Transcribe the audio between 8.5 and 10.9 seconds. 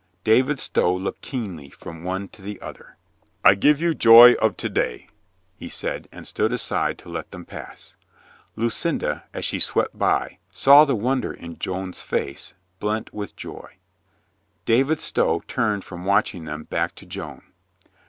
Lucinda, as she swept by, saw